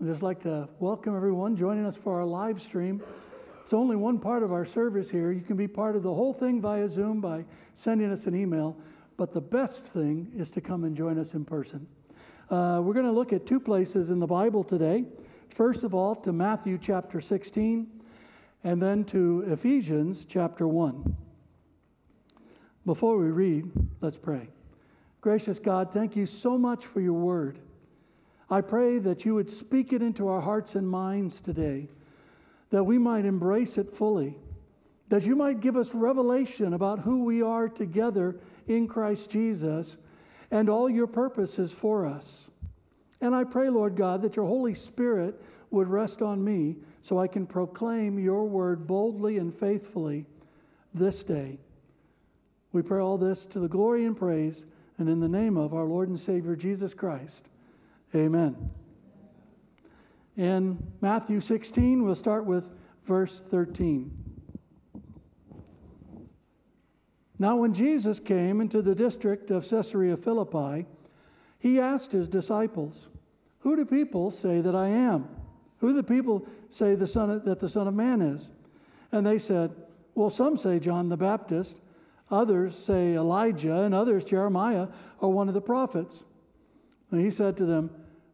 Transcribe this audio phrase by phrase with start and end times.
[0.00, 3.02] I'd just like to welcome everyone joining us for our live stream.
[3.60, 5.30] It's only one part of our service here.
[5.30, 7.44] You can be part of the whole thing via Zoom by
[7.74, 8.78] sending us an email,
[9.18, 11.86] but the best thing is to come and join us in person.
[12.48, 15.04] Uh, we're going to look at two places in the Bible today.
[15.50, 17.86] First of all, to Matthew chapter 16,
[18.64, 21.14] and then to Ephesians chapter 1.
[22.86, 24.48] Before we read, let's pray.
[25.20, 27.58] Gracious God, thank you so much for your word.
[28.50, 31.88] I pray that you would speak it into our hearts and minds today,
[32.70, 34.36] that we might embrace it fully,
[35.08, 38.36] that you might give us revelation about who we are together
[38.66, 39.98] in Christ Jesus
[40.50, 42.48] and all your purposes for us.
[43.20, 47.28] And I pray, Lord God, that your Holy Spirit would rest on me so I
[47.28, 50.26] can proclaim your word boldly and faithfully
[50.92, 51.58] this day.
[52.72, 54.66] We pray all this to the glory and praise
[54.98, 57.46] and in the name of our Lord and Savior Jesus Christ.
[58.14, 58.70] Amen.
[60.36, 62.70] In Matthew 16, we'll start with
[63.04, 64.10] verse 13.
[67.38, 70.86] Now, when Jesus came into the district of Caesarea Philippi,
[71.58, 73.08] he asked his disciples,
[73.60, 75.28] Who do people say that I am?
[75.78, 78.50] Who do the people say the son of, that the Son of Man is?
[79.12, 79.74] And they said,
[80.14, 81.78] Well, some say John the Baptist,
[82.30, 86.24] others say Elijah, and others Jeremiah or one of the prophets.
[87.10, 87.90] And he said to them,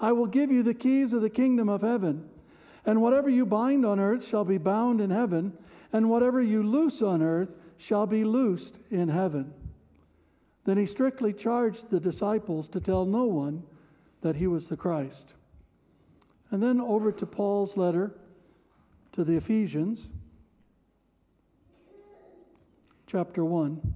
[0.00, 2.28] I will give you the keys of the kingdom of heaven.
[2.86, 5.54] And whatever you bind on earth shall be bound in heaven,
[5.92, 9.52] and whatever you loose on earth shall be loosed in heaven.
[10.64, 13.62] Then he strictly charged the disciples to tell no one
[14.22, 15.34] that he was the Christ.
[16.50, 18.12] And then over to Paul's letter
[19.12, 20.08] to the Ephesians,
[23.06, 23.94] chapter 1,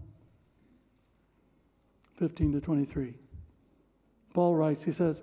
[2.16, 3.14] 15 to 23.
[4.34, 5.22] Paul writes, he says,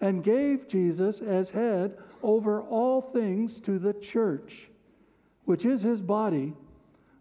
[0.00, 4.68] and gave Jesus as head over all things to the church,
[5.44, 6.54] which is his body,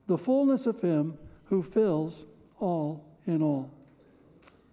[0.07, 2.25] the fullness of him who fills
[2.59, 3.69] all in all.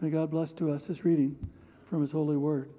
[0.00, 1.36] May God bless to us this reading
[1.88, 2.70] from his holy word.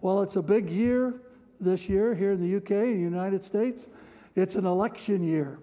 [0.00, 1.14] Well, it's a big year
[1.60, 3.88] this year here in the UK, in the United States.
[4.34, 5.58] It's an election year.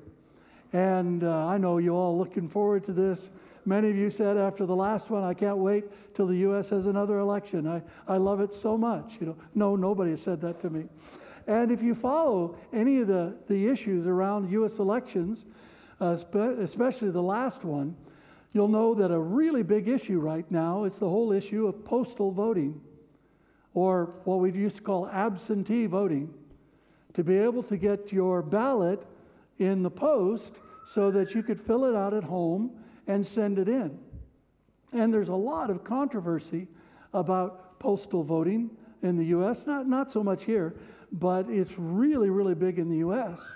[0.72, 3.32] And uh, I know you all looking forward to this
[3.69, 6.72] Many of you said after the last one, I can't wait till the U.S.
[6.72, 7.68] has another election.
[7.68, 9.18] I, I love it so much.
[9.19, 10.85] You know, no, nobody has said that to me.
[11.46, 14.80] And if you follow any of the, the issues around U.S.
[14.80, 15.46] elections,
[16.01, 17.95] uh, especially the last one,
[18.54, 22.31] you'll know that a really big issue right now is the whole issue of postal
[22.31, 22.81] voting,
[23.75, 26.33] or what we used to call absentee voting,
[27.13, 29.06] to be able to get your ballot
[29.60, 30.56] in the post
[30.88, 32.72] so that you could fill it out at home
[33.10, 34.00] and send it in.
[34.94, 36.68] And there's a lot of controversy
[37.14, 38.70] about postal voting
[39.02, 40.76] in the U.S., not, not so much here,
[41.12, 43.56] but it's really, really big in the U.S.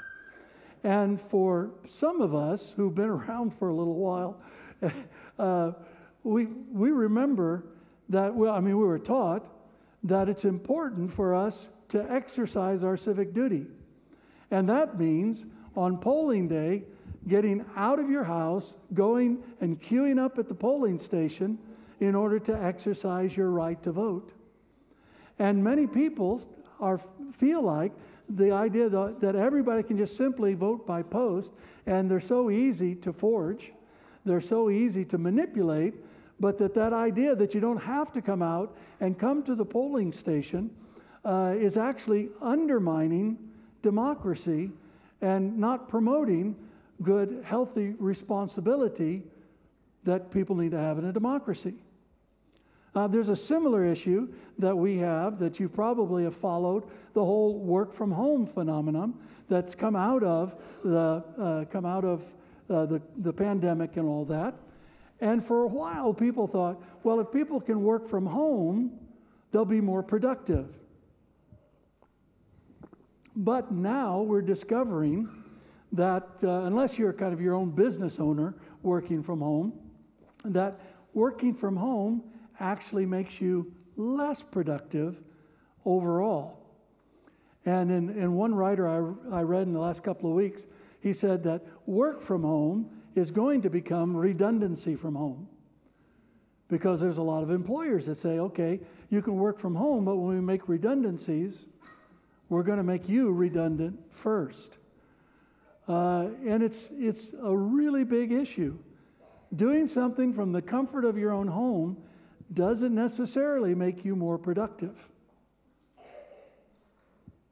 [0.83, 4.41] And for some of us who've been around for a little while,
[5.39, 5.71] uh,
[6.23, 7.65] we, we remember
[8.09, 9.49] that, well, I mean, we were taught
[10.03, 13.67] that it's important for us to exercise our civic duty.
[14.49, 15.45] And that means
[15.75, 16.83] on polling day,
[17.27, 21.57] getting out of your house, going and queuing up at the polling station
[21.99, 24.33] in order to exercise your right to vote.
[25.39, 26.41] And many people
[26.79, 26.99] are,
[27.31, 27.91] feel like
[28.29, 31.53] the idea that, everybody can just simply vote by post,
[31.85, 33.71] and they're so easy to forge,
[34.25, 35.93] they're so easy to manipulate,
[36.39, 39.65] but that that idea that you don't have to come out and come to the
[39.65, 40.69] polling station
[41.25, 43.37] uh, is actually undermining
[43.81, 44.71] democracy
[45.21, 46.55] and not promoting
[47.03, 49.23] good, healthy responsibility
[50.03, 51.73] that people need to have in a democracy.
[52.95, 54.27] Uh, there's a similar issue
[54.59, 56.83] that we have that you probably have followed
[57.13, 59.13] the whole work from home phenomenon
[59.49, 62.21] that's come out of the uh, come out of
[62.69, 64.53] uh, the, the pandemic and all that.
[65.21, 68.91] And for a while, people thought, well, if people can work from home,
[69.51, 70.67] they'll be more productive.
[73.35, 75.29] But now we're discovering
[75.93, 79.73] that uh, unless you're kind of your own business owner working from home,
[80.43, 80.79] that
[81.13, 82.23] working from home
[82.59, 85.21] actually makes you less productive
[85.85, 86.59] overall.
[87.65, 90.65] And in, in one writer I, I read in the last couple of weeks,
[90.99, 95.47] he said that work from home is going to become redundancy from home.
[96.69, 98.79] Because there's a lot of employers that say, okay,
[99.11, 101.67] you can work from home, but when we make redundancies,
[102.49, 104.79] we're going to make you redundant first.
[105.87, 108.77] Uh, and it's, it's a really big issue.
[109.55, 111.97] Doing something from the comfort of your own home
[112.53, 114.95] doesn't necessarily make you more productive.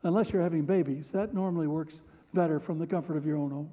[0.03, 1.11] Unless you're having babies.
[1.11, 2.01] That normally works
[2.33, 3.69] better from the comfort of your own home.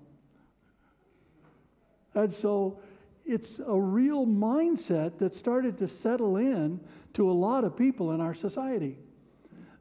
[2.15, 2.81] And so
[3.25, 6.81] it's a real mindset that started to settle in
[7.15, 8.99] to a lot of people in our society.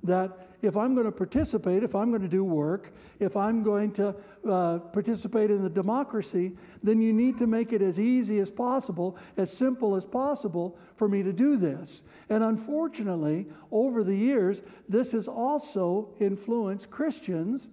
[0.07, 3.92] That if I'm going to participate, if I'm going to do work, if I'm going
[3.94, 4.15] to
[4.50, 9.18] uh, participate in the democracy, then you need to make it as easy as possible,
[9.38, 12.01] as simple as possible for me to do this.
[12.30, 17.69] And unfortunately, over the years, this has also influenced Christians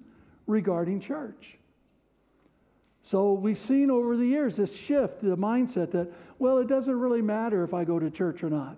[0.47, 1.57] regarding church.
[3.03, 7.23] So we've seen over the years this shift, the mindset that, well, it doesn't really
[7.23, 8.77] matter if I go to church or not.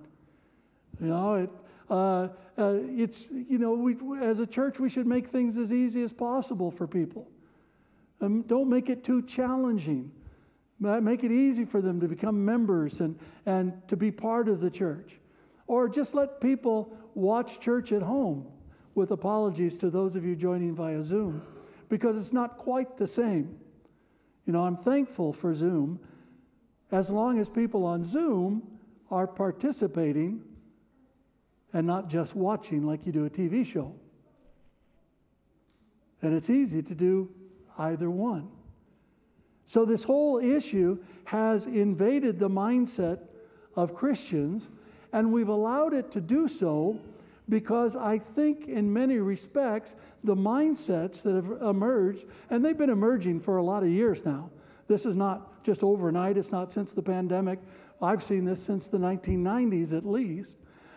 [1.01, 1.51] You know, it,
[1.89, 6.03] uh, uh, it's, you know, we, as a church, we should make things as easy
[6.03, 7.29] as possible for people.
[8.21, 10.11] Um, don't make it too challenging.
[10.79, 14.71] Make it easy for them to become members and, and to be part of the
[14.71, 15.19] church.
[15.67, 18.47] Or just let people watch church at home,
[18.95, 21.43] with apologies to those of you joining via Zoom,
[21.89, 23.59] because it's not quite the same.
[24.47, 25.99] You know, I'm thankful for Zoom
[26.93, 28.63] as long as people on Zoom
[29.11, 30.43] are participating
[31.77, 33.93] and not just watching like you do a TV show.
[36.23, 37.29] And it's easy to do
[37.77, 38.49] either one.
[39.67, 43.19] So, this whole issue has invaded the mindset
[43.75, 44.71] of Christians,
[45.13, 46.99] and we've allowed it to do so
[47.51, 53.41] because I think, in many respects, the mindsets that have emerged, and they've been emerging
[53.41, 54.49] for a lot of years now.
[54.89, 57.59] This is not just overnight, it's not since the pandemic.
[58.01, 60.57] I've seen this since the 1990s at least.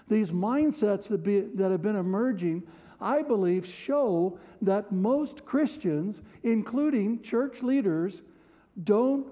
[0.10, 2.64] These mindsets that, be, that have been emerging,
[3.00, 8.24] I believe, show that most Christians, including church leaders,
[8.84, 9.28] don't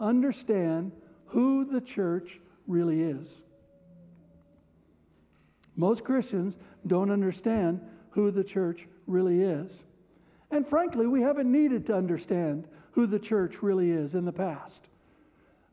[0.00, 0.92] understand
[1.26, 3.42] who the church really is.
[5.76, 6.56] Most Christians
[6.86, 9.84] don't understand who the church really is.
[10.50, 14.86] And frankly, we haven't needed to understand who the church really is in the past.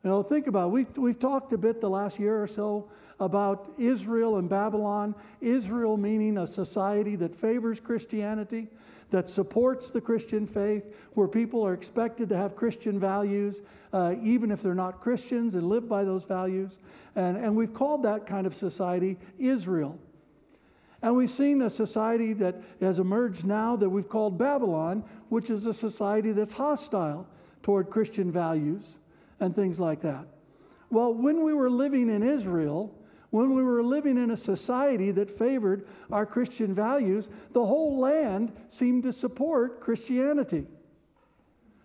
[0.04, 0.70] You know, think about it.
[0.70, 2.90] We've, we've talked a bit the last year or so
[3.20, 5.14] about Israel and Babylon.
[5.40, 8.66] Israel meaning a society that favors Christianity,
[9.10, 13.60] that supports the Christian faith, where people are expected to have Christian values,
[13.92, 16.80] uh, even if they're not Christians, and live by those values.
[17.14, 19.96] And, and we've called that kind of society Israel.
[21.00, 25.66] And we've seen a society that has emerged now that we've called Babylon, which is
[25.66, 27.26] a society that's hostile
[27.62, 28.98] toward Christian values
[29.42, 30.26] and things like that.
[30.90, 32.94] Well, when we were living in Israel,
[33.30, 38.52] when we were living in a society that favored our Christian values, the whole land
[38.68, 40.66] seemed to support Christianity.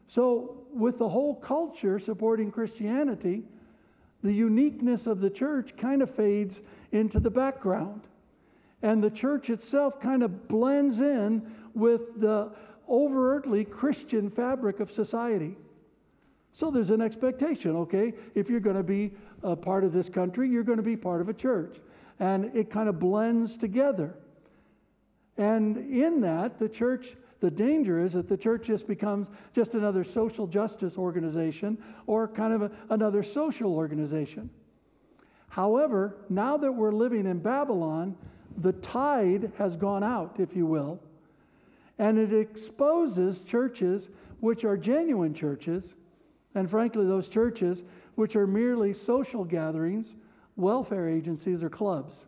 [0.08, 3.44] So, with the whole culture supporting Christianity,
[4.24, 6.62] the uniqueness of the church kind of fades
[6.92, 8.02] into the background.
[8.82, 12.52] And the church itself kind of blends in with the
[12.88, 15.56] overtly Christian fabric of society.
[16.54, 18.13] So there's an expectation, okay?
[18.34, 19.12] If you're going to be
[19.44, 21.77] a part of this country, you're going to be part of a church.
[22.20, 24.16] And it kind of blends together.
[25.38, 30.04] And in that, the church, the danger is that the church just becomes just another
[30.04, 31.77] social justice organization
[32.08, 34.50] or kind of a, another social organization.
[35.50, 38.16] However, now that we're living in Babylon,
[38.58, 41.00] the tide has gone out, if you will.
[42.00, 45.96] And it exposes churches which are genuine churches,
[46.58, 47.84] and frankly, those churches
[48.16, 50.16] which are merely social gatherings,
[50.56, 52.26] welfare agencies, or clubs.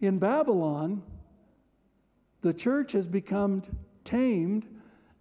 [0.00, 1.00] In Babylon,
[2.40, 3.62] the church has become
[4.02, 4.66] tamed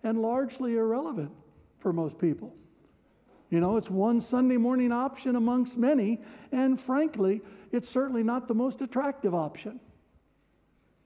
[0.03, 1.31] and largely irrelevant
[1.77, 2.55] for most people.
[3.51, 6.19] You know, it's one Sunday morning option amongst many,
[6.51, 7.41] and frankly,
[7.71, 9.79] it's certainly not the most attractive option,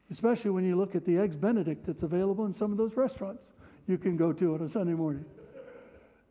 [0.09, 3.51] especially when you look at the Eggs Benedict that's available in some of those restaurants
[3.85, 5.25] you can go to on a Sunday morning.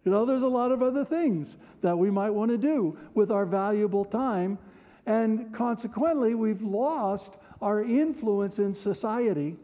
[0.05, 3.31] You know, there's a lot of other things that we might want to do with
[3.31, 4.59] our valuable time,
[5.07, 9.57] and consequently, we've lost our influence in society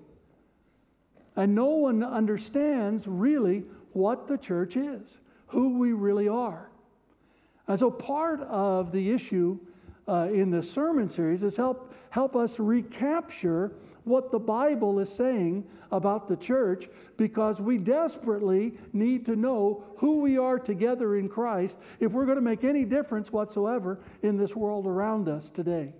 [1.36, 6.70] and no one understands really what the church is, who we really are.
[7.68, 9.58] And so part of the issue
[10.08, 13.72] uh, in this sermon series is help, help us recapture
[14.04, 20.20] what the Bible is saying about the church because we desperately need to know who
[20.20, 24.54] we are together in Christ if we're going to make any difference whatsoever in this
[24.54, 25.92] world around us today.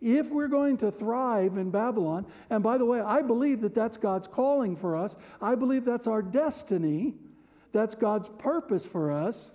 [0.00, 3.96] If we're going to thrive in Babylon, and by the way, I believe that that's
[3.96, 7.14] God's calling for us, I believe that's our destiny,
[7.72, 9.52] that's God's purpose for us.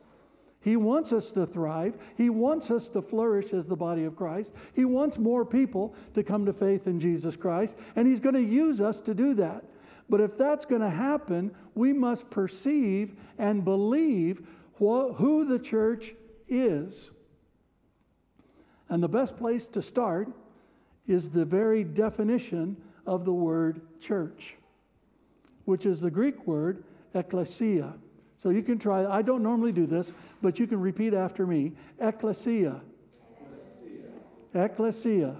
[0.60, 1.98] He wants us to thrive.
[2.18, 4.52] He wants us to flourish as the body of Christ.
[4.74, 8.42] He wants more people to come to faith in Jesus Christ, and He's going to
[8.42, 9.64] use us to do that.
[10.10, 14.40] But if that's going to happen, we must perceive and believe
[14.76, 16.16] wh- who the church
[16.48, 17.12] is.
[18.90, 20.30] And the best place to start
[21.08, 24.56] is the very definition of the word church,
[25.66, 26.84] which is the Greek word
[27.14, 27.94] ekklesia.
[28.48, 31.74] So you can try, I don't normally do this, but you can repeat after me.
[32.02, 32.80] Ekklesia.
[34.56, 35.36] ekklesia.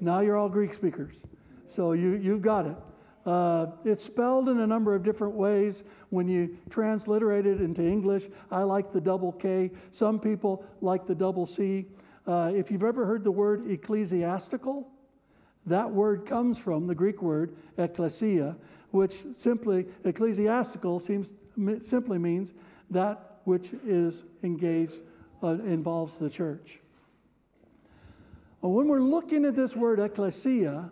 [0.00, 1.24] Now you're all Greek speakers.
[1.68, 2.76] So you, you've got it.
[3.24, 5.84] Uh, it's spelled in a number of different ways.
[6.10, 9.70] When you transliterate it into English, I like the double K.
[9.92, 11.86] Some people like the double C.
[12.26, 14.90] Uh, if you've ever heard the word ecclesiastical,
[15.66, 18.56] that word comes from the Greek word ekklesia,
[18.90, 21.32] which simply, ecclesiastical seems,
[21.82, 22.54] simply means
[22.90, 24.96] that which is engaged,
[25.42, 26.80] uh, involves the church.
[28.60, 30.90] When we're looking at this word ecclesia,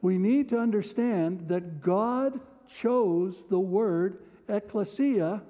[0.00, 2.40] we need to understand that God
[2.72, 5.42] chose the word ecclesia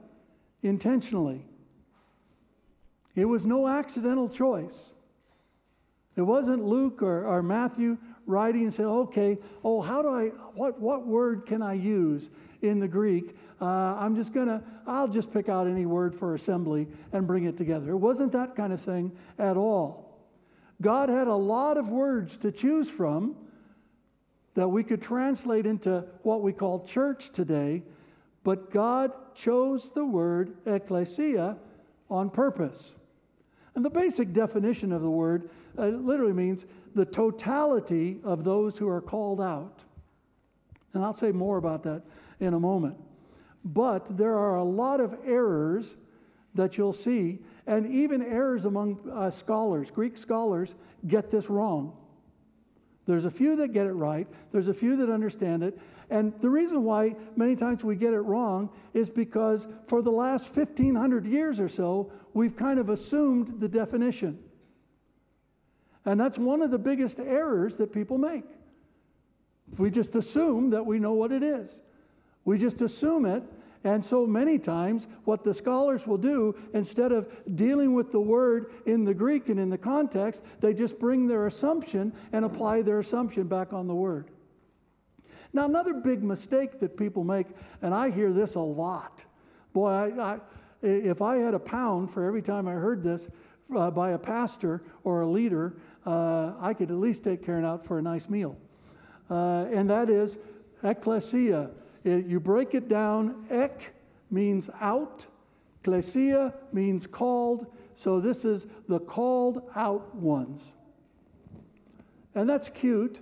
[0.62, 1.44] intentionally.
[3.14, 4.92] It was no accidental choice.
[6.16, 7.96] It wasn't Luke or, or Matthew
[8.26, 12.30] writing and saying, okay, oh, how do I, what, what word can I use
[12.62, 13.36] in the Greek?
[13.60, 17.44] Uh, I'm just going to, I'll just pick out any word for assembly and bring
[17.44, 17.90] it together.
[17.90, 20.18] It wasn't that kind of thing at all.
[20.80, 23.36] God had a lot of words to choose from
[24.54, 27.82] that we could translate into what we call church today,
[28.44, 31.56] but God chose the word ecclesia
[32.10, 32.94] on purpose.
[33.74, 38.88] And the basic definition of the word uh, literally means the totality of those who
[38.88, 39.84] are called out.
[40.92, 42.02] And I'll say more about that
[42.40, 42.96] in a moment.
[43.64, 45.96] But there are a lot of errors
[46.54, 49.90] that you'll see, and even errors among uh, scholars.
[49.90, 50.74] Greek scholars
[51.06, 51.96] get this wrong.
[53.06, 55.78] There's a few that get it right, there's a few that understand it.
[56.10, 60.54] And the reason why many times we get it wrong is because for the last
[60.54, 64.38] 1500 years or so, we've kind of assumed the definition.
[66.04, 68.44] And that's one of the biggest errors that people make.
[69.78, 71.82] We just assume that we know what it is.
[72.44, 73.42] We just assume it.
[73.82, 78.72] And so many times, what the scholars will do, instead of dealing with the word
[78.84, 82.98] in the Greek and in the context, they just bring their assumption and apply their
[82.98, 84.30] assumption back on the word.
[85.54, 87.46] Now, another big mistake that people make,
[87.80, 89.24] and I hear this a lot.
[89.72, 90.38] Boy, I, I,
[90.82, 93.28] if I had a pound for every time I heard this
[93.74, 97.84] uh, by a pastor or a leader, uh, I could at least take Karen out
[97.84, 98.56] for a nice meal.
[99.30, 100.38] Uh, and that is
[100.82, 101.70] ecclesia.
[102.04, 103.92] It, you break it down, ek
[104.30, 105.26] means out,
[105.82, 107.66] ecclesia means called.
[107.94, 110.72] So this is the called out ones.
[112.34, 113.20] And that's cute,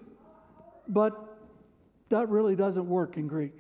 [0.86, 1.36] but
[2.10, 3.58] that really doesn't work in Greek.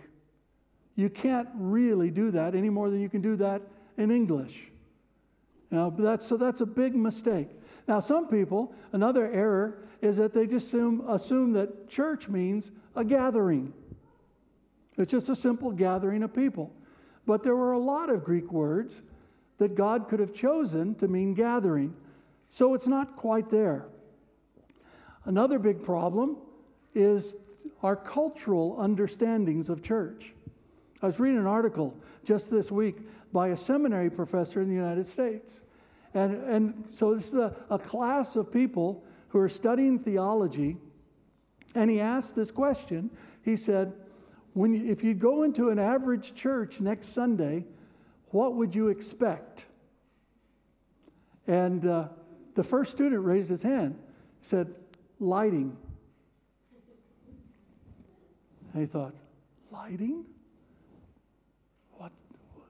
[0.94, 3.62] You can't really do that any more than you can do that
[3.96, 4.70] in English.
[5.70, 7.48] Now, that's, so that's a big mistake.
[7.86, 13.04] Now, some people, another error is that they just assume, assume that church means a
[13.04, 13.72] gathering.
[14.98, 16.72] It's just a simple gathering of people.
[17.24, 19.02] But there were a lot of Greek words
[19.58, 21.94] that God could have chosen to mean gathering.
[22.50, 23.86] So it's not quite there.
[25.24, 26.38] Another big problem
[26.94, 27.36] is
[27.82, 30.32] our cultural understandings of church.
[31.02, 32.96] I was reading an article just this week
[33.32, 35.60] by a seminary professor in the United States.
[36.14, 40.76] And, and so this is a, a class of people who are studying theology.
[41.74, 43.10] And he asked this question.
[43.42, 43.92] He said,
[44.58, 47.64] when you, if you go into an average church next Sunday,
[48.30, 49.66] what would you expect?
[51.46, 52.08] And uh,
[52.56, 53.96] the first student raised his hand,
[54.42, 54.74] said,
[55.20, 55.76] lighting.
[58.72, 59.14] And he thought,
[59.70, 60.24] lighting?
[61.96, 62.10] What,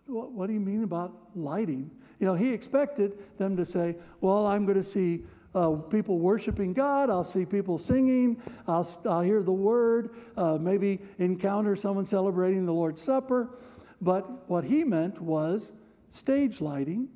[0.07, 1.91] what, what do you mean about lighting?
[2.21, 5.23] You know, he expected them to say, well, I'm going to see
[5.55, 7.11] uh, people worshiping God.
[7.11, 8.41] I'll see people singing.
[8.67, 10.15] I'll, I'll hear the word.
[10.37, 13.59] Uh, maybe encounter someone celebrating the Lord's Supper.
[14.01, 15.73] But what he meant was
[16.11, 17.09] stage lighting,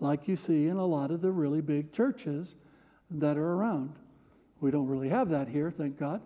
[0.00, 2.54] like you see in a lot of the really big churches
[3.10, 3.94] that are around.
[4.60, 6.20] We don't really have that here, thank God.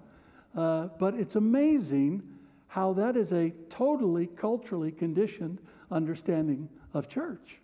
[0.56, 2.22] Uh, but it's amazing
[2.66, 5.58] how that is a totally culturally conditioned
[5.90, 7.61] understanding of church.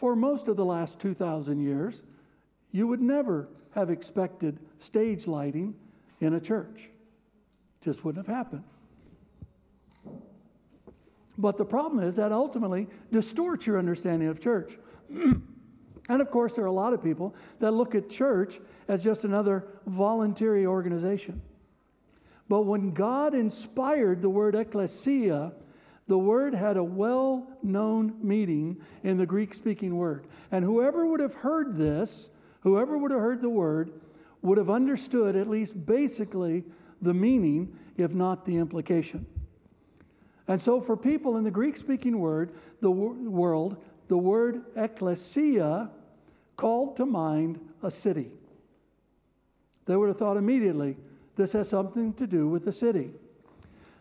[0.00, 2.04] For most of the last 2,000 years,
[2.72, 5.74] you would never have expected stage lighting
[6.22, 6.88] in a church.
[7.84, 8.64] Just wouldn't have happened.
[11.36, 14.78] But the problem is that ultimately distorts your understanding of church.
[15.10, 15.42] and
[16.08, 19.66] of course, there are a lot of people that look at church as just another
[19.86, 21.42] voluntary organization.
[22.48, 25.52] But when God inspired the word ecclesia,
[26.10, 30.26] the word had a well known meaning in the Greek speaking word.
[30.50, 32.30] And whoever would have heard this,
[32.62, 33.92] whoever would have heard the word,
[34.42, 36.64] would have understood at least basically
[37.00, 39.24] the meaning, if not the implication.
[40.48, 43.76] And so, for people in the Greek speaking word, the world,
[44.08, 45.92] the word ecclesia
[46.56, 48.32] called to mind a city.
[49.86, 50.96] They would have thought immediately
[51.36, 53.12] this has something to do with the city.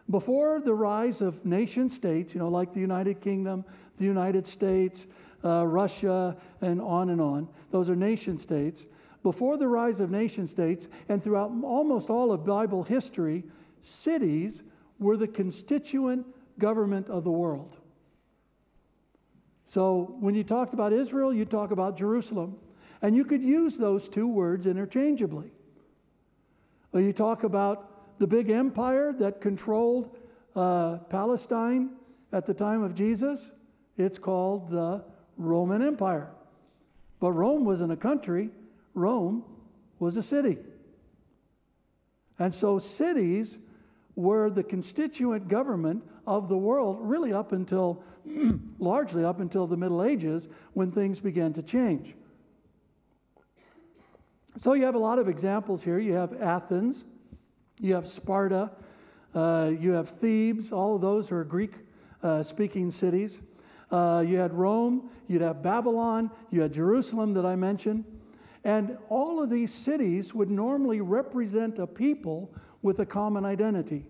[0.09, 3.63] Before the rise of nation states, you know, like the United Kingdom,
[3.97, 5.07] the United States,
[5.43, 8.87] uh, Russia, and on and on, those are nation states.
[9.21, 13.43] Before the rise of nation states, and throughout almost all of Bible history,
[13.83, 14.63] cities
[14.97, 16.25] were the constituent
[16.57, 17.77] government of the world.
[19.67, 22.57] So when you talked about Israel, you talk about Jerusalem.
[23.01, 25.51] And you could use those two words interchangeably.
[26.91, 27.88] Or you talk about
[28.19, 30.15] the big empire that controlled
[30.55, 31.91] uh, Palestine
[32.31, 33.51] at the time of Jesus.
[33.97, 35.03] It's called the
[35.37, 36.29] Roman Empire.
[37.19, 38.49] But Rome wasn't a country,
[38.93, 39.43] Rome
[39.99, 40.57] was a city.
[42.37, 43.57] And so cities
[44.15, 48.03] were the constituent government of the world, really up until,
[48.79, 52.15] largely up until the Middle Ages, when things began to change.
[54.57, 55.99] So you have a lot of examples here.
[55.99, 57.03] You have Athens,
[57.79, 58.71] you have Sparta,
[59.33, 61.73] uh, you have Thebes, all of those are Greek
[62.23, 63.41] uh, speaking cities.
[63.91, 68.05] Uh, you had Rome, you'd have Babylon, you had Jerusalem that I mentioned.
[68.63, 74.05] And all of these cities would normally represent a people with a common identity.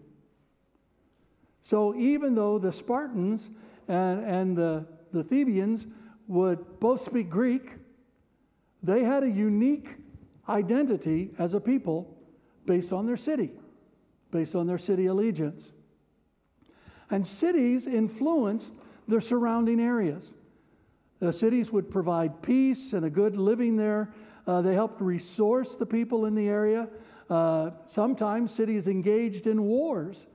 [1.64, 3.50] So even though the Spartans
[3.88, 5.86] and, and the, the Thebians
[6.28, 7.74] would both speak Greek,
[8.82, 9.98] they had a unique
[10.48, 12.18] identity as a people
[12.66, 13.52] based on their city,
[14.32, 15.72] based on their city allegiance.
[17.10, 18.74] And cities influenced
[19.08, 20.34] their surrounding areas.
[21.20, 24.14] The cities would provide peace and a good living there.
[24.48, 26.88] Uh, they helped resource the people in the area.
[27.30, 30.28] Uh, sometimes cities engaged in wars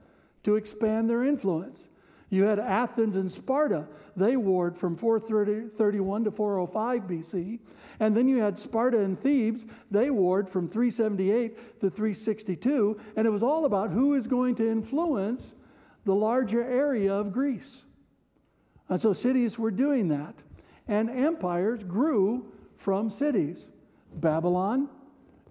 [0.43, 1.89] to expand their influence.
[2.35, 3.87] You had Athens and Sparta.
[4.17, 7.59] They warred from 431 to 405 BC.
[8.01, 9.65] And then you had Sparta and Thebes.
[9.89, 12.99] They warred from 378 to 362.
[13.15, 15.55] And it was all about who is going to influence
[16.03, 17.85] the larger area of Greece.
[18.89, 20.43] And so cities were doing that.
[20.89, 23.69] And empires grew from cities.
[24.13, 24.89] Babylon,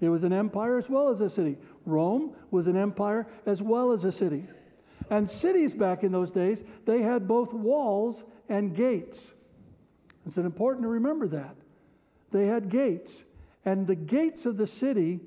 [0.02, 1.56] it was an empire as well as a city.
[1.86, 4.46] Rome was an empire as well as a city.
[5.10, 9.34] And cities back in those days, they had both walls and gates.
[10.26, 11.56] It's important to remember that.
[12.30, 13.24] They had gates.
[13.64, 15.20] And the gates of the city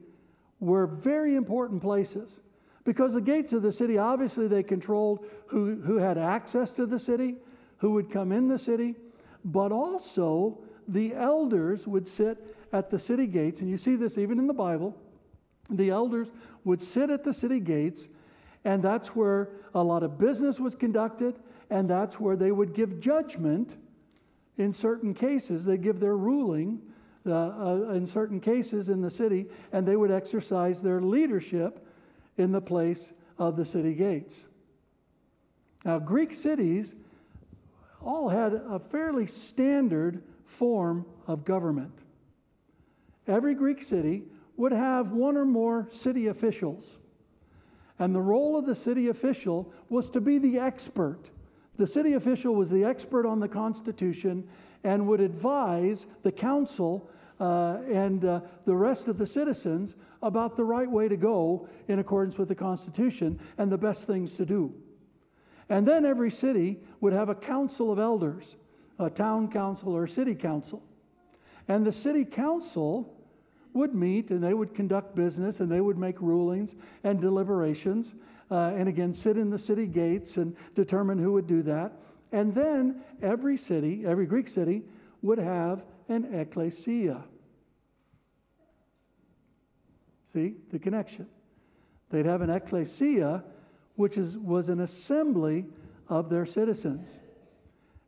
[0.59, 2.39] were very important places.
[2.83, 6.99] Because the gates of the city, obviously, they controlled who, who had access to the
[6.99, 7.35] city,
[7.77, 8.95] who would come in the city,
[9.43, 13.61] but also the elders would sit at the city gates.
[13.61, 14.95] And you see this even in the Bible.
[15.69, 16.29] The elders
[16.63, 18.07] would sit at the city gates
[18.63, 21.35] and that's where a lot of business was conducted,
[21.69, 23.77] and that's where they would give judgment
[24.57, 25.65] in certain cases.
[25.65, 26.81] They give their ruling
[27.25, 31.85] uh, uh, in certain cases in the city, and they would exercise their leadership
[32.37, 34.45] in the place of the city gates.
[35.83, 36.95] Now, Greek cities
[38.01, 42.03] all had a fairly standard form of government.
[43.27, 44.23] Every Greek city
[44.55, 46.99] would have one or more city officials.
[47.99, 51.29] And the role of the city official was to be the expert.
[51.77, 54.47] The city official was the expert on the Constitution
[54.83, 60.63] and would advise the council uh, and uh, the rest of the citizens about the
[60.63, 64.73] right way to go in accordance with the Constitution and the best things to do.
[65.69, 68.55] And then every city would have a council of elders,
[68.99, 70.81] a town council or city council.
[71.67, 73.16] And the city council
[73.73, 78.15] would meet and they would conduct business and they would make rulings and deliberations
[78.49, 81.93] uh, and again sit in the city gates and determine who would do that.
[82.31, 84.83] And then every city, every Greek city,
[85.21, 87.23] would have an ecclesia.
[90.33, 91.27] See the connection?
[92.09, 93.43] They'd have an ecclesia,
[93.95, 95.65] which is, was an assembly
[96.09, 97.21] of their citizens.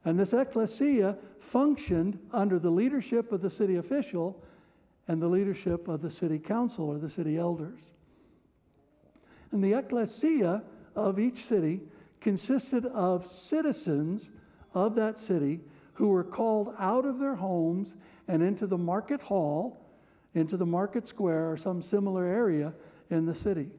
[0.05, 4.43] And this ecclesia functioned under the leadership of the city official
[5.09, 7.93] and the leadership of the city council or the city elders.
[9.51, 10.61] And the ecclesia
[10.95, 11.81] of each city
[12.21, 14.29] consisted of citizens
[14.75, 15.61] of that city
[15.93, 17.95] who were called out of their homes
[18.27, 19.83] and into the market hall,
[20.35, 22.71] into the market square, or some similar area
[23.09, 23.71] in the city.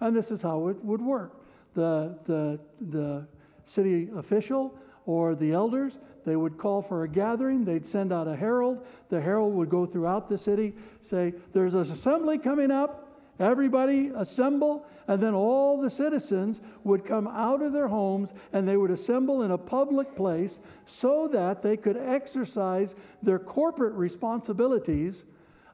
[0.00, 1.44] And this is how it would work.
[1.74, 3.28] The, the, the
[3.66, 7.64] city official or the elders they would call for a gathering.
[7.64, 8.86] They'd send out a herald.
[9.08, 13.00] The herald would go throughout the city, say, There's an assembly coming up.
[13.38, 14.86] Everybody assemble.
[15.06, 19.42] And then all the citizens would come out of their homes and they would assemble
[19.42, 25.24] in a public place so that they could exercise their corporate responsibilities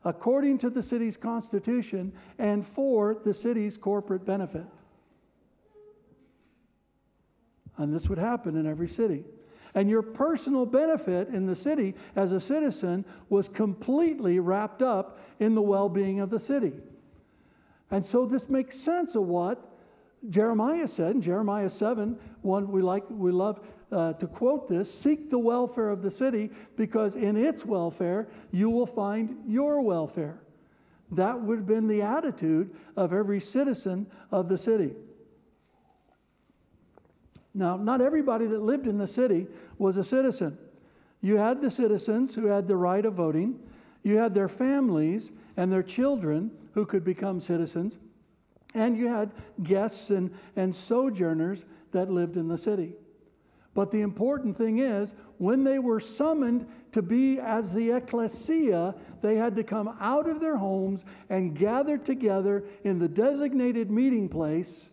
[0.04, 4.64] according to the city's constitution and for the city's corporate benefit.
[7.76, 9.24] And this would happen in every city.
[9.74, 15.54] And your personal benefit in the city as a citizen was completely wrapped up in
[15.54, 16.72] the well being of the city.
[17.90, 19.66] And so this makes sense of what
[20.28, 22.18] Jeremiah said in Jeremiah 7.
[22.42, 26.50] One we like, we love uh, to quote this seek the welfare of the city
[26.76, 30.40] because in its welfare you will find your welfare.
[31.12, 34.94] That would have been the attitude of every citizen of the city.
[37.54, 39.46] Now, not everybody that lived in the city
[39.78, 40.56] was a citizen.
[41.20, 43.58] You had the citizens who had the right of voting,
[44.02, 47.98] you had their families and their children who could become citizens,
[48.74, 49.32] and you had
[49.62, 52.94] guests and, and sojourners that lived in the city.
[53.74, 59.36] But the important thing is, when they were summoned to be as the ecclesia, they
[59.36, 64.89] had to come out of their homes and gather together in the designated meeting place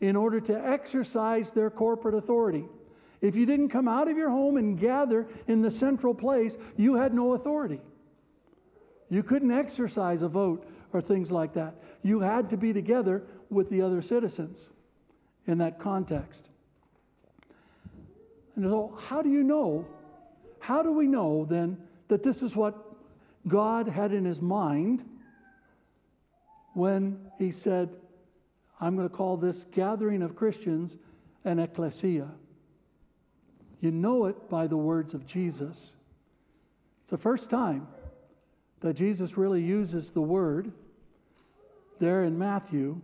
[0.00, 2.64] in order to exercise their corporate authority.
[3.20, 6.94] If you didn't come out of your home and gather in the central place, you
[6.94, 7.80] had no authority.
[9.10, 11.74] You couldn't exercise a vote or things like that.
[12.02, 14.70] You had to be together with the other citizens
[15.46, 16.48] in that context.
[18.56, 19.86] And so, how do you know?
[20.60, 22.76] How do we know then that this is what
[23.48, 25.04] God had in his mind
[26.74, 27.90] when he said,
[28.80, 30.96] I'm going to call this gathering of Christians
[31.44, 32.28] an ecclesia.
[33.80, 35.92] You know it by the words of Jesus.
[37.02, 37.86] It's the first time
[38.80, 40.72] that Jesus really uses the word.
[41.98, 43.00] There in Matthew,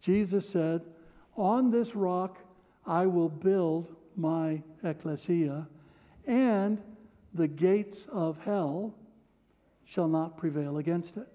[0.00, 0.82] Jesus said,
[1.36, 2.38] On this rock
[2.86, 5.66] I will build my ecclesia,
[6.26, 6.80] and
[7.34, 8.94] the gates of hell
[9.84, 11.28] shall not prevail against it.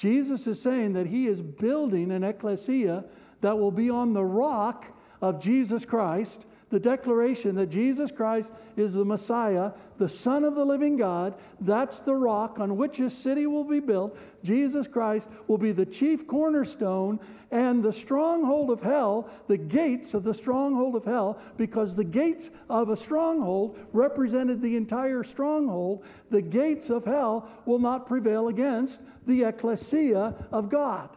[0.00, 3.04] Jesus is saying that he is building an ecclesia
[3.42, 4.86] that will be on the rock
[5.20, 10.64] of Jesus Christ, the declaration that Jesus Christ is the Messiah, the Son of the
[10.64, 11.34] living God.
[11.60, 14.16] That's the rock on which his city will be built.
[14.44, 17.18] Jesus Christ will be the chief cornerstone
[17.50, 22.50] and the stronghold of hell, the gates of the stronghold of hell, because the gates
[22.68, 26.04] of a stronghold represented the entire stronghold.
[26.30, 31.10] The gates of hell will not prevail against the ecclesia of God.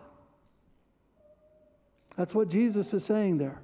[2.18, 3.62] That's what Jesus is saying there.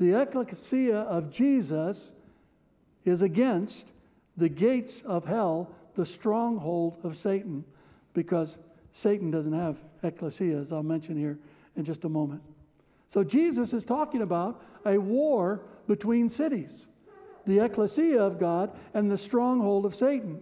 [0.00, 2.12] The ecclesia of Jesus
[3.04, 3.92] is against
[4.38, 7.62] the gates of hell, the stronghold of Satan,
[8.14, 8.56] because
[8.92, 11.38] Satan doesn't have ecclesia, as I'll mention here
[11.76, 12.40] in just a moment.
[13.10, 16.86] So Jesus is talking about a war between cities.
[17.46, 20.40] the ecclesia of God and the stronghold of Satan.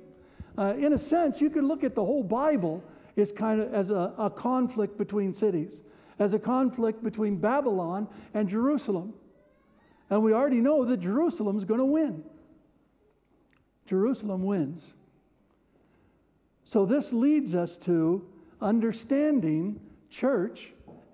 [0.57, 2.83] Uh, in a sense, you could look at the whole Bible
[3.16, 5.83] as kind of as a, a conflict between cities,
[6.18, 9.14] as a conflict between Babylon and Jerusalem.
[10.11, 12.25] And we already know that Jerusalem's going to win.
[13.87, 14.92] Jerusalem wins.
[16.64, 18.27] So this leads us to
[18.61, 20.73] understanding church,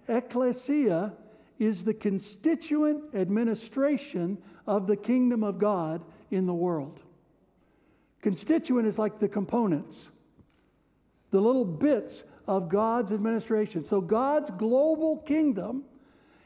[0.08, 1.12] ecclesia,
[1.58, 7.00] is the constituent administration of the kingdom of God in the world.
[8.20, 10.08] Constituent is like the components,
[11.30, 13.84] the little bits of God's administration.
[13.84, 15.84] So, God's global kingdom,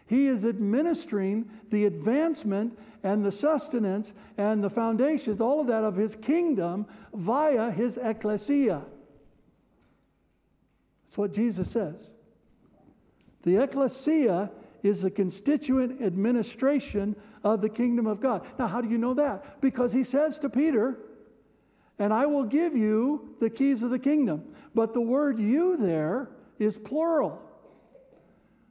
[0.08, 5.96] He is administering the advancement and the sustenance and the foundations, all of that of
[5.96, 8.82] His kingdom via His ecclesia.
[11.04, 12.10] That's what Jesus says.
[13.42, 14.50] The ecclesia
[14.82, 18.46] is the constituent administration of the kingdom of God.
[18.58, 19.60] Now, how do you know that?
[19.60, 20.98] Because he says to Peter,
[21.98, 24.54] and I will give you the keys of the kingdom.
[24.74, 27.42] But the word you there is plural.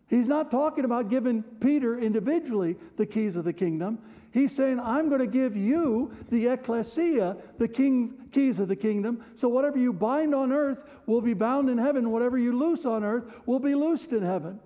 [0.07, 3.99] He's not talking about giving Peter individually the keys of the kingdom.
[4.31, 9.23] He's saying, I'm going to give you, the ecclesia, the king's, keys of the kingdom.
[9.35, 12.11] So whatever you bind on earth will be bound in heaven.
[12.11, 14.59] Whatever you loose on earth will be loosed in heaven.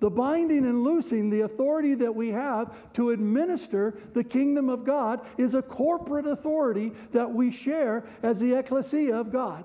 [0.00, 5.20] The binding and loosing, the authority that we have to administer the kingdom of God,
[5.36, 9.64] is a corporate authority that we share as the ecclesia of God.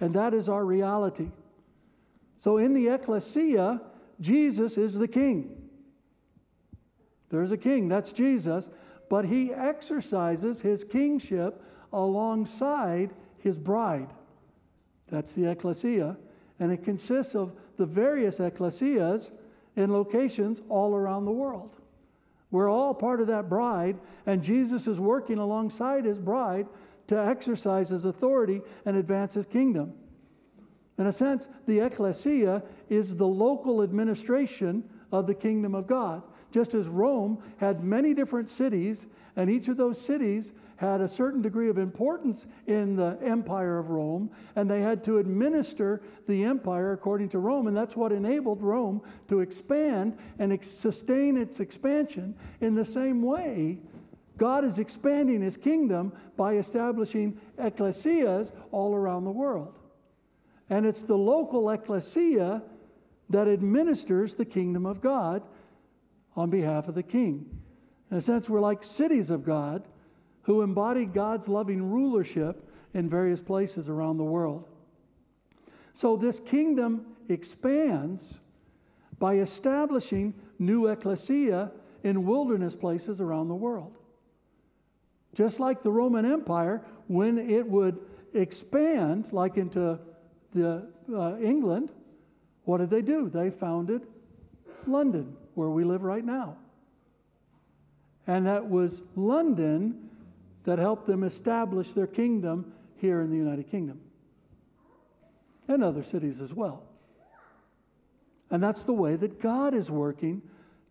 [0.00, 1.28] And that is our reality.
[2.44, 3.80] So in the ecclesia,
[4.20, 5.62] Jesus is the king.
[7.30, 8.68] There's a king, that's Jesus,
[9.08, 14.10] but he exercises his kingship alongside his bride.
[15.08, 16.18] That's the ecclesia.
[16.60, 19.32] And it consists of the various ecclesias
[19.74, 21.78] in locations all around the world.
[22.50, 26.66] We're all part of that bride, and Jesus is working alongside his bride
[27.06, 29.94] to exercise his authority and advance his kingdom.
[30.98, 36.22] In a sense, the ecclesia is the local administration of the kingdom of God.
[36.52, 41.42] Just as Rome had many different cities, and each of those cities had a certain
[41.42, 46.92] degree of importance in the empire of Rome, and they had to administer the empire
[46.92, 52.36] according to Rome, and that's what enabled Rome to expand and ex- sustain its expansion.
[52.60, 53.78] In the same way,
[54.36, 59.74] God is expanding his kingdom by establishing ecclesias all around the world.
[60.74, 62.60] And it's the local ecclesia
[63.30, 65.44] that administers the kingdom of God
[66.34, 67.46] on behalf of the king.
[68.10, 69.84] In a sense, we're like cities of God
[70.42, 74.66] who embody God's loving rulership in various places around the world.
[75.92, 78.40] So this kingdom expands
[79.20, 81.70] by establishing new ecclesia
[82.02, 83.96] in wilderness places around the world.
[85.34, 87.96] Just like the Roman Empire, when it would
[88.32, 90.00] expand, like into
[90.54, 91.90] the, uh, England,
[92.64, 93.28] what did they do?
[93.28, 94.02] They founded
[94.86, 96.56] London, where we live right now.
[98.26, 100.10] And that was London
[100.64, 104.00] that helped them establish their kingdom here in the United Kingdom
[105.68, 106.82] and other cities as well.
[108.50, 110.42] And that's the way that God is working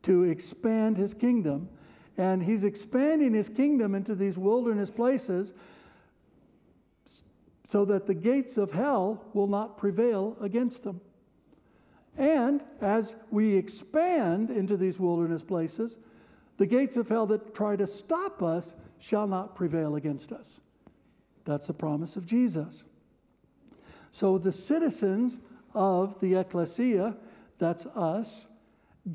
[0.04, 1.70] to expand his kingdom.
[2.18, 5.54] And he's expanding his kingdom into these wilderness places
[7.74, 11.02] so that the gates of hell will not prevail against them.
[12.20, 15.98] And as we expand into these wilderness places,
[16.58, 20.60] the gates of hell that try to stop us shall not prevail against us.
[21.46, 22.84] That's the promise of Jesus.
[24.12, 25.40] So the citizens
[25.74, 27.18] of the ecclesia,
[27.58, 28.46] that's us,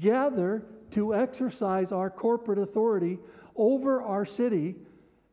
[0.01, 3.21] gather to exercise our corporate authority
[3.55, 4.75] over our city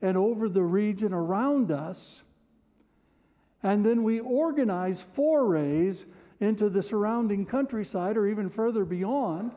[0.04, 2.22] and over the region around us.
[3.65, 6.06] And then we organize forays
[6.39, 9.56] into the surrounding countryside or even further beyond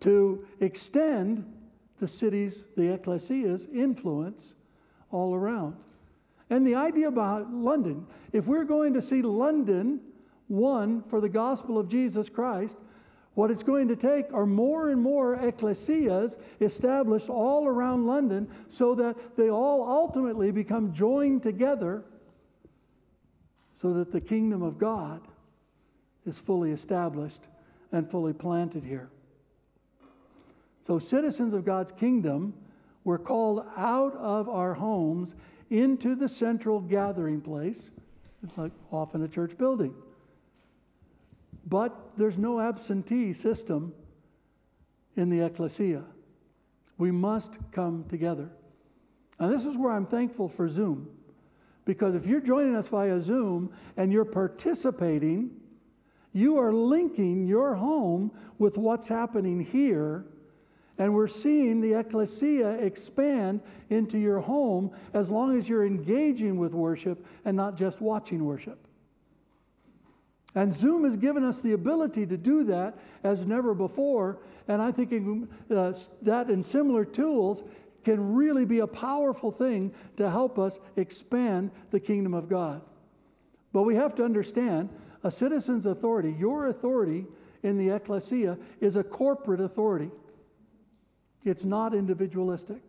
[0.00, 1.44] to extend
[2.00, 4.56] the cities, the ecclesia's influence
[5.12, 5.76] all around.
[6.50, 10.00] And the idea about London, if we're going to see London
[10.48, 12.76] won for the gospel of Jesus Christ,
[13.34, 18.96] what it's going to take are more and more ecclesias established all around London so
[18.96, 22.02] that they all ultimately become joined together
[23.76, 25.20] so that the kingdom of God
[26.26, 27.48] is fully established
[27.92, 29.10] and fully planted here.
[30.82, 32.54] So, citizens of God's kingdom
[33.04, 35.34] were called out of our homes
[35.70, 37.90] into the central gathering place,
[38.56, 39.94] like often a church building.
[41.68, 43.92] But there's no absentee system
[45.16, 46.04] in the ecclesia.
[46.98, 48.48] We must come together.
[49.38, 51.08] And this is where I'm thankful for Zoom.
[51.86, 55.50] Because if you're joining us via Zoom and you're participating,
[56.34, 60.26] you are linking your home with what's happening here.
[60.98, 66.74] And we're seeing the ecclesia expand into your home as long as you're engaging with
[66.74, 68.86] worship and not just watching worship.
[70.56, 74.38] And Zoom has given us the ability to do that as never before.
[74.68, 75.12] And I think
[75.70, 77.62] uh, that and similar tools
[78.06, 82.80] can really be a powerful thing to help us expand the kingdom of God.
[83.72, 84.90] But we have to understand
[85.24, 87.26] a citizen's authority, your authority
[87.64, 90.12] in the ecclesia, is a corporate authority,
[91.44, 92.80] it's not individualistic.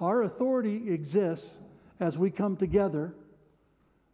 [0.00, 1.58] Our authority exists
[2.00, 3.14] as we come together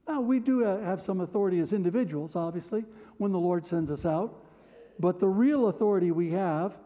[0.09, 2.85] now, we do have some authority as individuals, obviously,
[3.19, 4.45] when the Lord sends us out.
[4.99, 6.77] But the real authority we have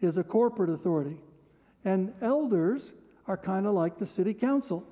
[0.00, 1.18] is a corporate authority.
[1.84, 2.92] And elders
[3.26, 4.86] are kind of like the city council,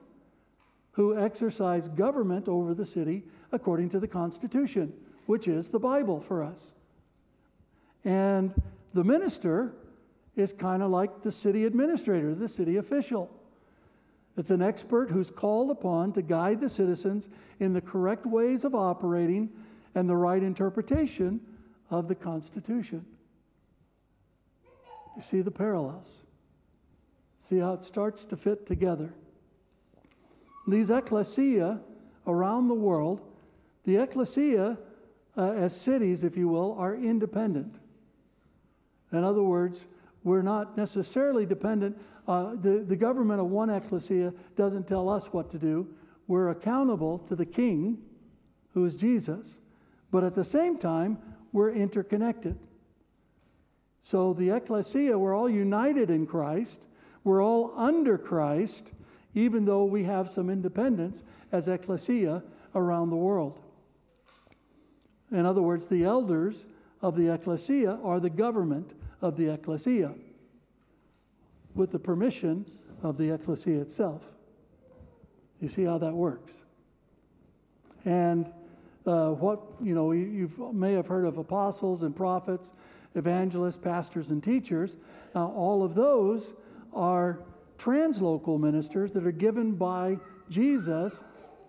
[0.92, 3.22] who exercise government over the city
[3.53, 4.92] according to the Constitution,
[5.26, 6.72] which is the Bible for us.
[8.05, 8.53] And
[8.94, 9.72] the minister
[10.37, 13.31] is kind of like the city administrator, the city official.
[14.37, 18.74] It's an expert who's called upon to guide the citizens in the correct ways of
[18.74, 19.50] operating
[19.94, 21.40] and the right interpretation
[21.90, 23.05] of the Constitution.
[25.16, 26.20] You see the parallels.
[27.40, 29.12] See how it starts to fit together.
[30.68, 31.81] These ecclesia
[32.26, 33.20] around the world,
[33.85, 34.79] the ecclesia
[35.37, 37.81] uh, as cities, if you will, are independent.
[39.12, 39.87] In other words,
[40.22, 42.00] we're not necessarily dependent.
[42.29, 45.88] Uh, the, the government of one ecclesia doesn't tell us what to do.
[46.26, 47.98] We're accountable to the king,
[48.74, 49.59] who is Jesus.
[50.11, 51.18] But at the same time,
[51.53, 52.57] we're interconnected.
[54.03, 56.87] So the ecclesia, we're all united in Christ.
[57.24, 58.92] We're all under Christ,
[59.35, 62.42] even though we have some independence as ecclesia
[62.74, 63.61] around the world.
[65.30, 66.66] In other words, the elders
[67.02, 70.14] of the ecclesia are the government of the ecclesia
[71.74, 72.66] with the permission
[73.02, 74.22] of the ecclesia itself.
[75.61, 76.62] You see how that works?
[78.04, 78.50] And
[79.06, 82.72] uh, what, you know, you may have heard of apostles and prophets,
[83.14, 84.96] evangelists, pastors, and teachers.
[85.35, 86.54] Now, all of those
[86.94, 87.40] are
[87.79, 91.14] translocal ministers that are given by Jesus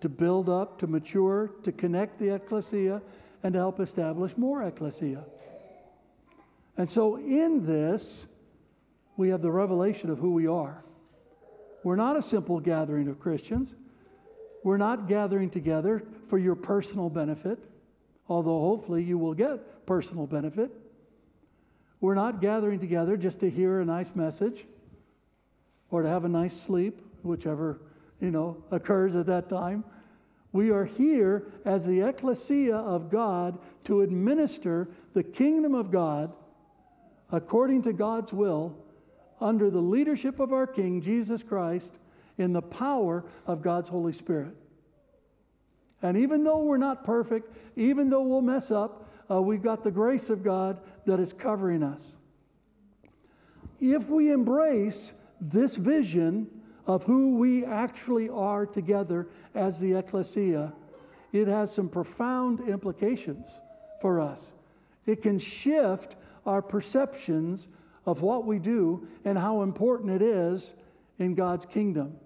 [0.01, 3.01] to build up, to mature, to connect the ecclesia,
[3.43, 5.23] and to help establish more ecclesia.
[6.77, 8.27] And so, in this,
[9.17, 10.84] we have the revelation of who we are.
[11.84, 13.75] We're not a simple gathering of Christians.
[14.63, 17.60] We're not gathering together for your personal benefit,
[18.27, 20.71] although hopefully you will get personal benefit.
[21.99, 24.65] We're not gathering together just to hear a nice message
[25.91, 27.82] or to have a nice sleep, whichever,
[28.19, 29.84] you know, occurs at that time.
[30.54, 36.34] We are here as the ecclesia of God to administer the kingdom of God
[37.32, 38.75] according to God's will,
[39.39, 41.97] under the leadership of our King, Jesus Christ,
[42.38, 44.56] in the power of God's Holy Spirit.
[46.01, 49.91] And even though we're not perfect, even though we'll mess up, uh, we've got the
[49.91, 52.17] grace of God that is covering us.
[53.80, 56.47] If we embrace this vision
[56.86, 60.71] of who we actually are together as the ecclesia,
[61.34, 63.62] it has some profound implications
[64.01, 64.51] for us.
[65.06, 67.67] It can shift our perceptions
[68.06, 70.73] of what we do and how important it is
[71.19, 72.17] in God's kingdom.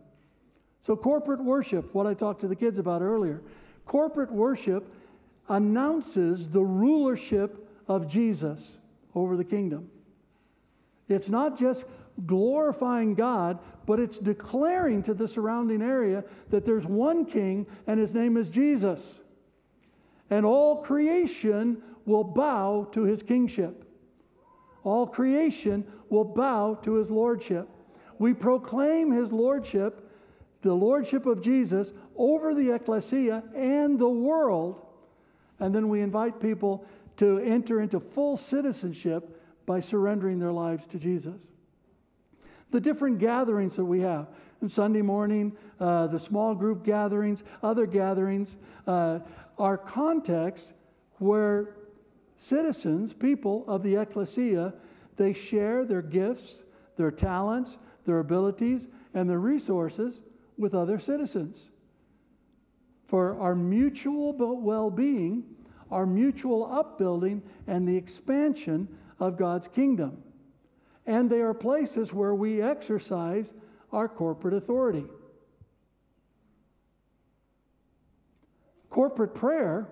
[0.83, 3.41] So, corporate worship, what I talked to the kids about earlier,
[3.85, 4.93] corporate worship
[5.49, 8.77] announces the rulership of Jesus
[9.13, 9.89] over the kingdom.
[11.07, 11.85] It's not just
[12.25, 18.13] glorifying God, but it's declaring to the surrounding area that there's one king and his
[18.13, 19.21] name is Jesus.
[20.29, 23.85] And all creation will bow to his kingship
[24.85, 27.67] all creation will bow to his lordship.
[28.19, 30.09] We proclaim his lordship,
[30.61, 34.85] the lordship of Jesus, over the ecclesia and the world.
[35.59, 36.85] And then we invite people
[37.17, 41.41] to enter into full citizenship by surrendering their lives to Jesus.
[42.71, 44.27] The different gatherings that we have
[44.67, 48.57] Sunday morning, uh, the small group gatherings, other gatherings,
[48.87, 49.19] uh,
[49.57, 50.73] are context
[51.19, 51.75] where
[52.37, 54.73] citizens, people of the ecclesia,
[55.17, 56.63] they share their gifts,
[56.97, 60.23] their talents, their abilities, and their resources
[60.57, 61.69] with other citizens.
[63.07, 65.43] For our mutual well being,
[65.91, 68.87] our mutual upbuilding, and the expansion
[69.19, 70.21] of God's kingdom.
[71.05, 73.53] And they are places where we exercise
[73.91, 75.05] our corporate authority.
[78.89, 79.87] Corporate prayer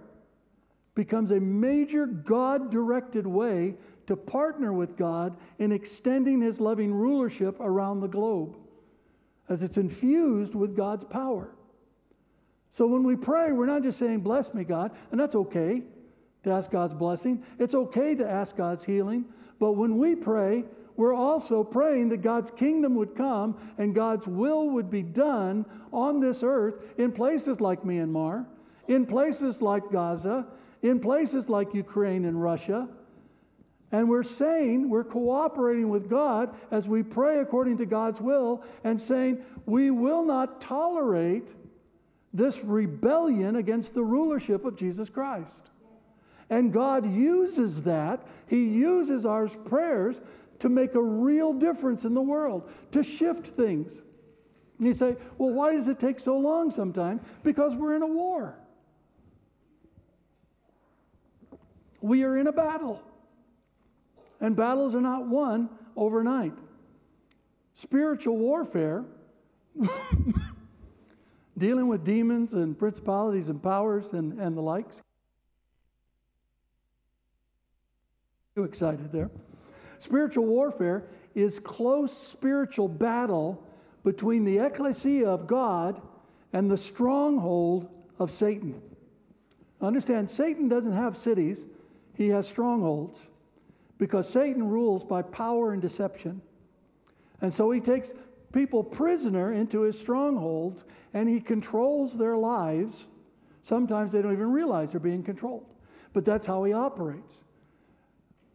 [0.95, 3.75] becomes a major God directed way
[4.07, 8.57] to partner with God in extending His loving rulership around the globe
[9.49, 11.49] as it's infused with God's power.
[12.71, 15.83] So when we pray, we're not just saying, Bless me, God, and that's okay
[16.43, 17.43] to ask God's blessing.
[17.59, 19.25] It's okay to ask God's healing.
[19.59, 20.65] But when we pray,
[20.95, 26.19] we're also praying that God's kingdom would come and God's will would be done on
[26.19, 28.45] this earth in places like Myanmar,
[28.87, 30.47] in places like Gaza,
[30.81, 32.87] in places like Ukraine and Russia.
[33.91, 38.99] And we're saying, we're cooperating with God as we pray according to God's will and
[38.99, 41.53] saying, we will not tolerate
[42.33, 45.69] this rebellion against the rulership of Jesus Christ.
[46.49, 50.21] And God uses that, He uses our prayers
[50.63, 54.01] to make a real difference in the world, to shift things.
[54.77, 57.21] And you say, well, why does it take so long sometimes?
[57.43, 58.55] Because we're in a war.
[61.99, 63.01] We are in a battle.
[64.39, 66.53] And battles are not won overnight.
[67.73, 69.03] Spiritual warfare,
[71.57, 75.01] dealing with demons and principalities and powers and, and the likes.
[78.55, 79.29] Too excited there.
[80.03, 83.65] Spiritual warfare is close spiritual battle
[84.03, 86.01] between the ecclesia of God
[86.51, 87.87] and the stronghold
[88.19, 88.81] of Satan.
[89.79, 91.67] Understand, Satan doesn't have cities,
[92.15, 93.29] he has strongholds
[93.97, 96.41] because Satan rules by power and deception.
[97.39, 98.13] And so he takes
[98.51, 100.83] people prisoner into his strongholds
[101.13, 103.07] and he controls their lives.
[103.61, 105.65] Sometimes they don't even realize they're being controlled,
[106.11, 107.42] but that's how he operates.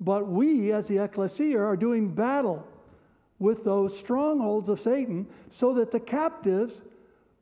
[0.00, 2.66] But we, as the ecclesia, are doing battle
[3.38, 6.82] with those strongholds of Satan so that the captives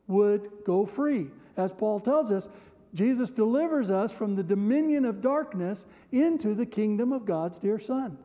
[0.07, 1.27] would go free.
[1.55, 2.49] As Paul tells us,
[2.93, 8.17] Jesus delivers us from the dominion of darkness into the kingdom of God's dear Son.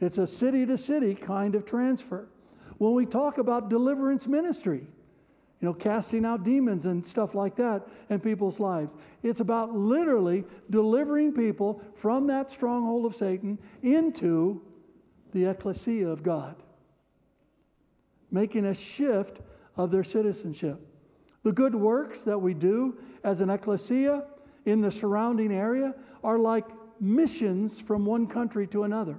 [0.00, 2.26] It's a city to city kind of transfer.
[2.78, 4.86] When we talk about deliverance ministry,
[5.60, 8.94] you know, casting out demons and stuff like that in people's lives.
[9.22, 14.62] It's about literally delivering people from that stronghold of Satan into
[15.32, 16.56] the ecclesia of God,
[18.30, 19.40] making a shift
[19.76, 20.80] of their citizenship.
[21.42, 24.24] The good works that we do as an ecclesia
[24.64, 25.94] in the surrounding area
[26.24, 26.66] are like
[27.00, 29.18] missions from one country to another.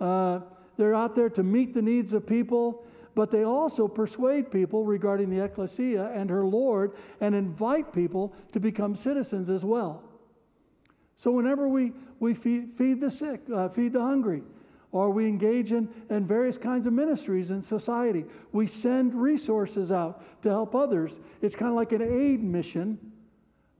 [0.00, 0.40] Uh,
[0.76, 2.84] they're out there to meet the needs of people,
[3.14, 8.60] but they also persuade people regarding the ecclesia and her Lord and invite people to
[8.60, 10.02] become citizens as well.
[11.16, 14.42] So whenever we, we feed, feed the sick, uh, feed the hungry,
[14.90, 18.24] or we engage in, in various kinds of ministries in society.
[18.52, 21.18] We send resources out to help others.
[21.42, 22.98] It's kind of like an aid mission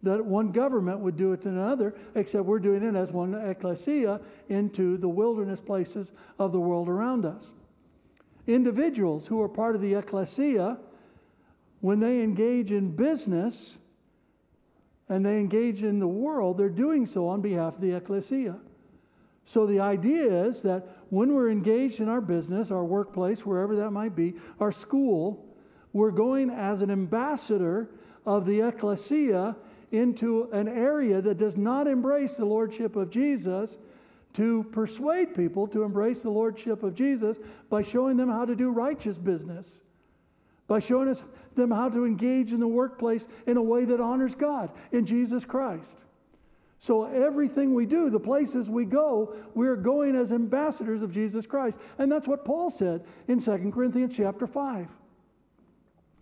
[0.03, 4.21] that one government would do it to another, except we're doing it as one ecclesia
[4.49, 7.53] into the wilderness places of the world around us.
[8.47, 10.79] Individuals who are part of the ecclesia,
[11.81, 13.79] when they engage in business
[15.09, 18.57] and they engage in the world, they're doing so on behalf of the ecclesia.
[19.45, 23.91] So the idea is that when we're engaged in our business, our workplace, wherever that
[23.91, 25.47] might be, our school,
[25.93, 27.91] we're going as an ambassador
[28.27, 29.55] of the ecclesia
[29.93, 33.79] into an area that does not embrace the lordship of Jesus
[34.35, 37.39] to persuade people to embrace the lordship of Jesus
[37.71, 39.81] by showing them how to do righteous business,
[40.67, 41.23] by showing us
[41.55, 45.45] them how to engage in the workplace in a way that honors God in Jesus
[45.45, 45.99] Christ.
[46.81, 51.79] So everything we do, the places we go, we're going as ambassadors of Jesus Christ.
[51.97, 54.89] And that's what Paul said in 2 Corinthians chapter 5.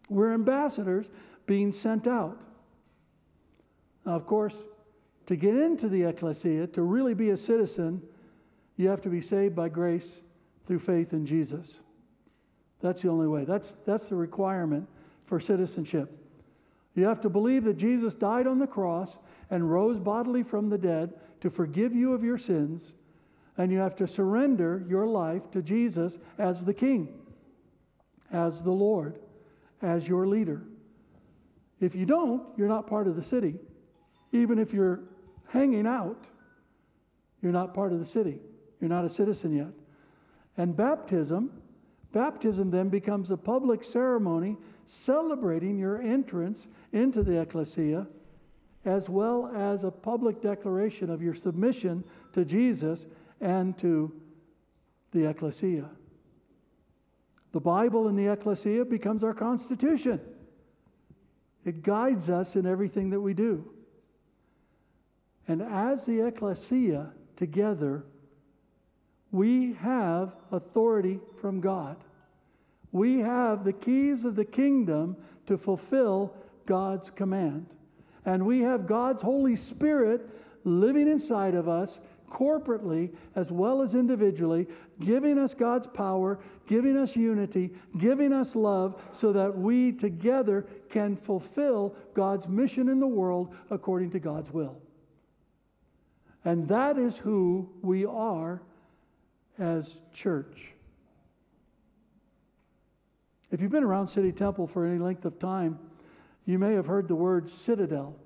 [0.09, 1.11] We're ambassadors
[1.47, 2.39] being sent out.
[4.05, 4.63] Now, of course,
[5.33, 8.03] to get into the ecclesia, to really be a citizen,
[8.77, 10.21] you have to be saved by grace
[10.67, 11.81] through faith in Jesus.
[12.83, 13.47] That's the only way.
[13.47, 14.87] That's, that's the requirement
[15.25, 16.13] for citizenship.
[16.95, 19.17] You have to believe that Jesus died on the cross
[19.49, 22.93] and rose bodily from the dead to forgive you of your sins,
[23.57, 27.09] and you have to surrender your life to Jesus as the King,
[28.31, 29.19] as the Lord,
[29.81, 30.61] as your leader.
[31.81, 33.55] If you don't, you're not part of the city.
[34.33, 35.01] Even if you're
[35.53, 36.25] hanging out,
[37.43, 38.39] you're not part of the city.
[38.81, 39.73] You're not a citizen yet.
[40.57, 41.51] And baptism,
[42.13, 48.07] baptism then becomes a public ceremony celebrating your entrance into the ecclesia
[48.85, 53.07] as well as a public declaration of your submission to Jesus
[53.41, 54.13] and to
[55.13, 55.89] the ecclesia.
[57.53, 60.21] The Bible and the ecclesia becomes our constitution.
[61.65, 63.72] It guides us in everything that we do.
[65.49, 68.05] And as the ecclesia together,
[69.31, 71.97] we have authority from God.
[72.93, 75.17] We have the keys of the kingdom
[75.47, 76.35] to fulfill
[76.67, 77.67] God's command.
[78.25, 80.29] And we have God's Holy Spirit
[80.65, 81.99] living inside of us
[82.31, 84.67] corporately as well as individually,
[85.01, 91.17] giving us God's power, giving us unity, giving us love, so that we together can
[91.17, 94.82] fulfill God's mission in the world according to God's will.
[96.45, 98.63] And that is who we are
[99.59, 100.73] as church.
[103.51, 105.79] If you've been around City Temple for any length of time,
[106.47, 108.17] you may have heard the word citadel.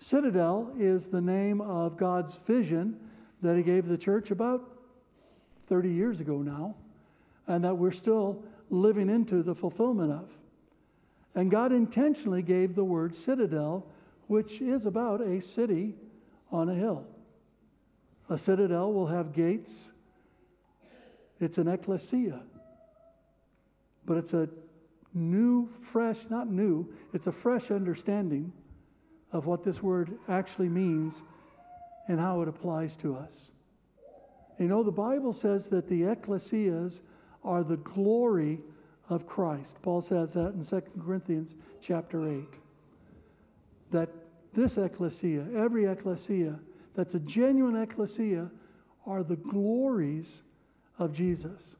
[0.00, 2.98] Citadel is the name of God's vision
[3.40, 4.78] that He gave the church about
[5.68, 6.74] 30 years ago now,
[7.46, 10.28] and that we're still living into the fulfillment of.
[11.34, 13.86] And God intentionally gave the word citadel,
[14.26, 15.94] which is about a city
[16.50, 17.04] on a hill.
[18.28, 19.90] A citadel will have gates.
[21.40, 22.40] It's an ecclesia.
[24.04, 24.48] But it's a
[25.14, 28.52] new, fresh, not new, it's a fresh understanding
[29.32, 31.22] of what this word actually means
[32.08, 33.50] and how it applies to us.
[34.58, 37.00] You know, the Bible says that the ecclesias
[37.44, 38.60] are the glory
[39.08, 39.80] of Christ.
[39.82, 42.44] Paul says that in 2 Corinthians chapter 8.
[43.90, 44.08] That
[44.54, 46.58] this ecclesia, every ecclesia
[46.94, 48.50] that's a genuine ecclesia,
[49.06, 50.42] are the glories
[50.98, 51.76] of Jesus.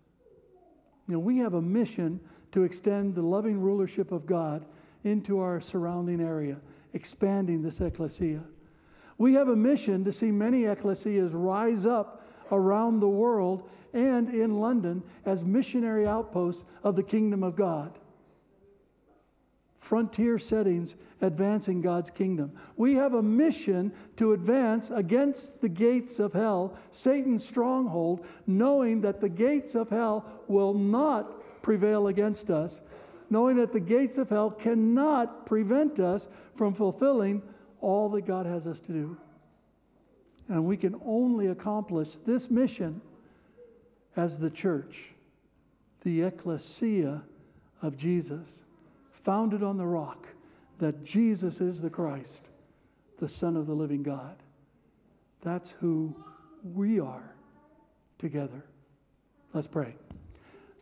[1.08, 2.20] Know, we have a mission
[2.52, 4.64] to extend the loving rulership of God
[5.04, 6.58] into our surrounding area,
[6.92, 8.42] expanding this ecclesia.
[9.16, 14.60] We have a mission to see many ecclesias rise up around the world and in
[14.60, 17.98] London as missionary outposts of the kingdom of God.
[19.88, 22.52] Frontier settings advancing God's kingdom.
[22.76, 29.22] We have a mission to advance against the gates of hell, Satan's stronghold, knowing that
[29.22, 32.82] the gates of hell will not prevail against us,
[33.30, 37.40] knowing that the gates of hell cannot prevent us from fulfilling
[37.80, 39.16] all that God has us to do.
[40.50, 43.00] And we can only accomplish this mission
[44.16, 45.14] as the church,
[46.02, 47.22] the ecclesia
[47.80, 48.64] of Jesus,
[49.28, 50.26] founded on the rock
[50.78, 52.48] that Jesus is the Christ,
[53.18, 54.36] the Son of the living God.
[55.42, 56.16] That's who
[56.62, 57.34] we are
[58.18, 58.64] together.
[59.52, 59.96] Let's pray.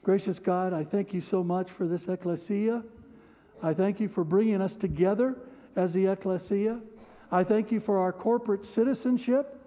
[0.04, 2.84] Gracious God, I thank you so much for this ecclesia.
[3.64, 5.36] I thank you for bringing us together
[5.74, 6.78] as the ecclesia.
[7.32, 9.60] I thank you for our corporate citizenship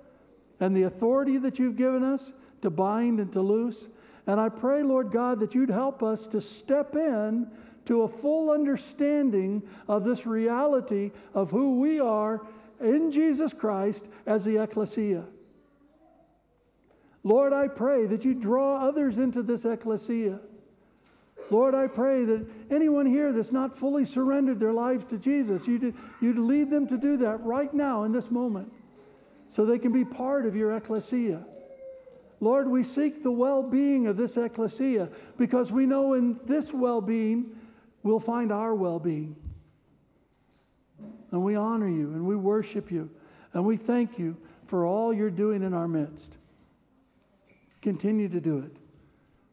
[0.62, 3.90] and the authority that you've given us to bind and to loose.
[4.26, 7.52] And I pray, Lord God, that you'd help us to step in
[7.90, 12.40] to a full understanding of this reality of who we are
[12.80, 15.26] in Jesus Christ as the ecclesia.
[17.24, 20.40] Lord, I pray that you draw others into this ecclesia.
[21.50, 25.96] Lord, I pray that anyone here that's not fully surrendered their lives to Jesus, you'd,
[26.22, 28.72] you'd lead them to do that right now in this moment
[29.48, 31.44] so they can be part of your ecclesia.
[32.40, 35.10] Lord, we seek the well being of this ecclesia
[35.40, 37.56] because we know in this well being
[38.04, 39.36] we'll find our well being.
[41.32, 43.10] And we honor you and we worship you
[43.54, 44.38] and we thank you
[44.68, 46.38] for all you're doing in our midst.
[47.82, 48.76] Continue to do it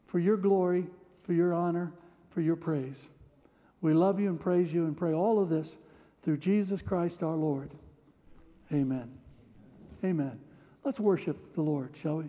[0.07, 0.85] for your glory,
[1.23, 1.91] for your honor,
[2.29, 3.09] for your praise.
[3.81, 5.77] We love you and praise you and pray all of this
[6.23, 7.71] through Jesus Christ our Lord.
[8.71, 9.11] Amen.
[10.03, 10.39] Amen.
[10.83, 12.25] Let's worship the Lord, shall we?